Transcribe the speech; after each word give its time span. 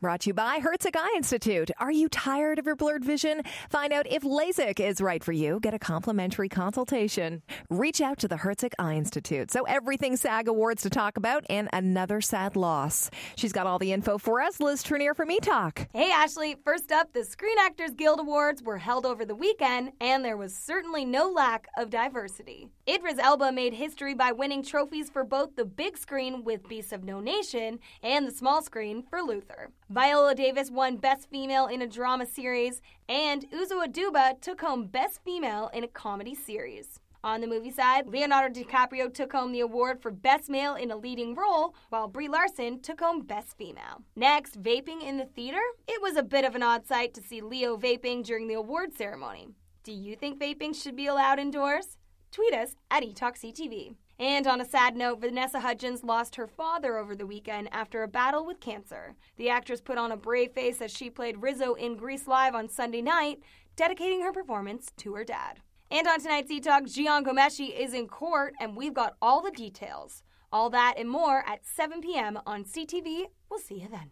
Brought 0.00 0.20
to 0.20 0.30
you 0.30 0.34
by 0.34 0.60
Herzig 0.60 0.94
Eye 0.94 1.14
Institute. 1.16 1.72
Are 1.80 1.90
you 1.90 2.08
tired 2.08 2.60
of 2.60 2.66
your 2.66 2.76
blurred 2.76 3.04
vision? 3.04 3.42
Find 3.68 3.92
out 3.92 4.06
if 4.08 4.22
LASIK 4.22 4.78
is 4.78 5.00
right 5.00 5.24
for 5.24 5.32
you. 5.32 5.58
Get 5.60 5.74
a 5.74 5.78
complimentary 5.80 6.48
consultation. 6.48 7.42
Reach 7.68 8.00
out 8.00 8.18
to 8.18 8.28
the 8.28 8.36
Herzig 8.36 8.74
Eye 8.78 8.94
Institute. 8.94 9.50
So 9.50 9.64
everything 9.64 10.14
SAG 10.14 10.46
Awards 10.46 10.82
to 10.82 10.90
talk 10.90 11.16
about 11.16 11.44
and 11.50 11.68
another 11.72 12.20
sad 12.20 12.54
loss. 12.54 13.10
She's 13.34 13.50
got 13.50 13.66
all 13.66 13.80
the 13.80 13.92
info 13.92 14.18
for 14.18 14.40
us. 14.40 14.60
Liz 14.60 14.84
Trinnear 14.84 15.16
from 15.16 15.30
eTalk. 15.30 15.88
Hey 15.92 16.12
Ashley, 16.12 16.54
first 16.64 16.92
up, 16.92 17.12
the 17.12 17.24
Screen 17.24 17.56
Actors 17.58 17.90
Guild 17.96 18.20
Awards 18.20 18.62
were 18.62 18.78
held 18.78 19.04
over 19.04 19.24
the 19.24 19.34
weekend, 19.34 19.90
and 20.00 20.24
there 20.24 20.36
was 20.36 20.54
certainly 20.54 21.04
no 21.04 21.28
lack 21.28 21.66
of 21.76 21.90
diversity. 21.90 22.68
Idris 22.88 23.18
Elba 23.18 23.50
made 23.50 23.74
history 23.74 24.14
by 24.14 24.30
winning 24.30 24.62
trophies 24.62 25.10
for 25.10 25.24
both 25.24 25.56
the 25.56 25.64
big 25.64 25.98
screen 25.98 26.44
with 26.44 26.68
Beasts 26.68 26.92
of 26.92 27.02
No 27.02 27.18
Nation 27.18 27.80
and 28.04 28.28
the 28.28 28.30
small 28.30 28.62
screen 28.62 29.02
for 29.10 29.22
Luther. 29.22 29.70
Viola 29.90 30.34
Davis 30.34 30.70
won 30.70 30.98
Best 30.98 31.30
Female 31.30 31.66
in 31.66 31.80
a 31.80 31.86
Drama 31.86 32.26
Series, 32.26 32.82
and 33.08 33.50
Uzo 33.50 33.82
Aduba 33.82 34.38
took 34.38 34.60
home 34.60 34.84
Best 34.84 35.24
Female 35.24 35.70
in 35.72 35.82
a 35.82 35.88
Comedy 35.88 36.34
Series. 36.34 37.00
On 37.24 37.40
the 37.40 37.46
movie 37.46 37.70
side, 37.70 38.06
Leonardo 38.06 38.60
DiCaprio 38.60 39.12
took 39.12 39.32
home 39.32 39.50
the 39.50 39.60
award 39.60 40.02
for 40.02 40.10
Best 40.10 40.50
Male 40.50 40.74
in 40.74 40.90
a 40.90 40.96
Leading 40.96 41.34
Role, 41.34 41.74
while 41.88 42.06
Brie 42.06 42.28
Larson 42.28 42.80
took 42.82 43.00
home 43.00 43.22
Best 43.22 43.56
Female. 43.56 44.02
Next, 44.14 44.62
vaping 44.62 45.02
in 45.02 45.16
the 45.16 45.24
theater. 45.24 45.62
It 45.88 46.02
was 46.02 46.16
a 46.16 46.22
bit 46.22 46.44
of 46.44 46.54
an 46.54 46.62
odd 46.62 46.86
sight 46.86 47.14
to 47.14 47.22
see 47.22 47.40
Leo 47.40 47.78
vaping 47.78 48.22
during 48.22 48.46
the 48.46 48.54
award 48.54 48.94
ceremony. 48.94 49.48
Do 49.84 49.92
you 49.92 50.16
think 50.16 50.38
vaping 50.38 50.74
should 50.74 50.96
be 50.96 51.06
allowed 51.06 51.38
indoors? 51.38 51.96
Tweet 52.38 52.54
us 52.54 52.76
at 52.88 53.02
eTalkCTV. 53.02 53.96
And 54.20 54.46
on 54.46 54.60
a 54.60 54.64
sad 54.64 54.94
note, 54.94 55.20
Vanessa 55.20 55.58
Hudgens 55.58 56.04
lost 56.04 56.36
her 56.36 56.46
father 56.46 56.96
over 56.96 57.16
the 57.16 57.26
weekend 57.26 57.68
after 57.72 58.04
a 58.04 58.08
battle 58.08 58.46
with 58.46 58.60
cancer. 58.60 59.16
The 59.38 59.48
actress 59.48 59.80
put 59.80 59.98
on 59.98 60.12
a 60.12 60.16
brave 60.16 60.52
face 60.52 60.80
as 60.80 60.92
she 60.92 61.10
played 61.10 61.42
Rizzo 61.42 61.74
in 61.74 61.96
Grease 61.96 62.28
Live 62.28 62.54
on 62.54 62.68
Sunday 62.68 63.02
night, 63.02 63.40
dedicating 63.74 64.22
her 64.22 64.32
performance 64.32 64.92
to 64.98 65.14
her 65.14 65.24
dad. 65.24 65.58
And 65.90 66.06
on 66.06 66.20
tonight's 66.20 66.52
E-Talk, 66.52 66.84
Jian 66.84 67.24
Ghomeshi 67.24 67.76
is 67.76 67.92
in 67.92 68.06
court, 68.06 68.54
and 68.60 68.76
we've 68.76 68.94
got 68.94 69.16
all 69.20 69.42
the 69.42 69.50
details. 69.50 70.22
All 70.52 70.70
that 70.70 70.94
and 70.96 71.10
more 71.10 71.42
at 71.44 71.66
7 71.66 72.00
p.m. 72.00 72.38
on 72.46 72.62
CTV. 72.62 73.24
We'll 73.50 73.58
see 73.58 73.80
you 73.80 73.88
then. 73.90 74.06